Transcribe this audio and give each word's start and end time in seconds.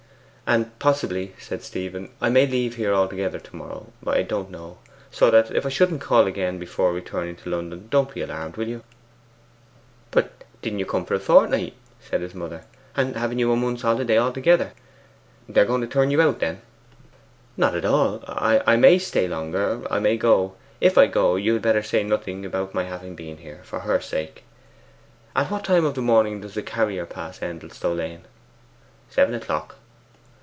'And 0.51 0.77
possibly,' 0.79 1.33
said 1.39 1.63
Stephen, 1.63 2.09
'I 2.19 2.27
may 2.31 2.45
leave 2.45 2.75
here 2.75 2.93
altogether 2.93 3.39
to 3.39 3.55
morrow; 3.55 3.93
I 4.05 4.21
don't 4.21 4.51
know. 4.51 4.79
So 5.09 5.31
that 5.31 5.49
if 5.55 5.65
I 5.65 5.69
shouldn't 5.69 6.01
call 6.01 6.27
again 6.27 6.59
before 6.59 6.91
returning 6.91 7.37
to 7.37 7.49
London, 7.49 7.87
don't 7.89 8.13
be 8.13 8.21
alarmed, 8.21 8.57
will 8.57 8.67
you?' 8.67 8.83
'But 10.11 10.43
didn't 10.61 10.79
you 10.79 10.85
come 10.85 11.05
for 11.05 11.13
a 11.13 11.21
fortnight?' 11.21 11.75
said 12.01 12.19
his 12.19 12.35
mother. 12.35 12.65
'And 12.97 13.15
haven't 13.15 13.39
you 13.39 13.49
a 13.49 13.55
month's 13.55 13.83
holiday 13.83 14.19
altogether? 14.19 14.73
They 15.47 15.61
are 15.61 15.65
going 15.65 15.79
to 15.79 15.87
turn 15.87 16.11
you 16.11 16.21
out, 16.21 16.39
then?' 16.41 16.61
'Not 17.55 17.73
at 17.73 17.85
all. 17.85 18.21
I 18.27 18.75
may 18.75 18.99
stay 18.99 19.29
longer; 19.29 19.83
I 19.89 19.99
may 19.99 20.17
go. 20.17 20.55
If 20.81 20.97
I 20.97 21.07
go, 21.07 21.37
you 21.37 21.53
had 21.53 21.61
better 21.61 21.81
say 21.83 22.03
nothing 22.03 22.45
about 22.45 22.73
my 22.73 22.83
having 22.83 23.15
been 23.15 23.37
here, 23.37 23.61
for 23.63 23.79
her 23.81 24.01
sake. 24.01 24.43
At 25.33 25.49
what 25.49 25.63
time 25.63 25.85
of 25.85 25.95
the 25.95 26.01
morning 26.01 26.41
does 26.41 26.55
the 26.55 26.61
carrier 26.61 27.05
pass 27.05 27.39
Endelstow 27.41 27.93
lane?' 27.95 28.25
'Seven 29.09 29.33
o'clock. 29.33 29.77